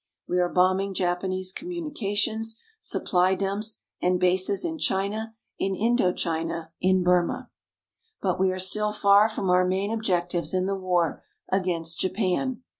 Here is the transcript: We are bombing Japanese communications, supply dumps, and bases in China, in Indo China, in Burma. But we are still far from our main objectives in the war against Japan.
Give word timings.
We 0.27 0.39
are 0.39 0.49
bombing 0.49 0.95
Japanese 0.95 1.51
communications, 1.51 2.59
supply 2.79 3.35
dumps, 3.35 3.81
and 4.01 4.19
bases 4.19 4.65
in 4.65 4.79
China, 4.79 5.35
in 5.59 5.75
Indo 5.75 6.11
China, 6.11 6.71
in 6.81 7.03
Burma. 7.03 7.51
But 8.19 8.39
we 8.39 8.49
are 8.51 8.57
still 8.57 8.93
far 8.93 9.29
from 9.29 9.51
our 9.51 9.63
main 9.63 9.91
objectives 9.93 10.55
in 10.55 10.65
the 10.65 10.73
war 10.75 11.23
against 11.49 11.99
Japan. 11.99 12.63